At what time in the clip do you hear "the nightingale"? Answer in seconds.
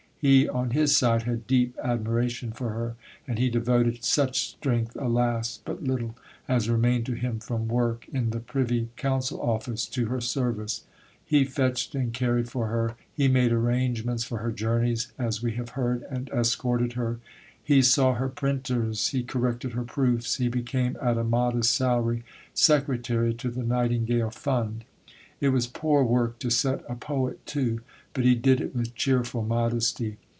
23.49-24.29